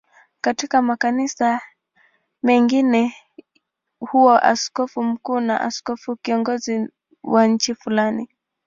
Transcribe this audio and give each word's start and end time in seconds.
Katika 0.41 0.81
makanisa 0.81 1.61
mengine 2.43 3.15
huwa 3.99 4.43
askofu 4.43 5.03
mkuu 5.03 5.39
ni 5.39 5.51
askofu 5.51 6.15
kiongozi 6.15 6.89
wa 7.23 7.47
nchi 7.47 7.75
fulani. 7.75 8.29